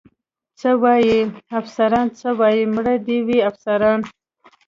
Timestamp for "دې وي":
3.07-3.39